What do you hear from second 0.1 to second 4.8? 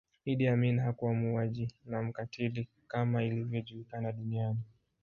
Idi Amin hakuwa muuaji na mkatili kama inavyojulikana duniani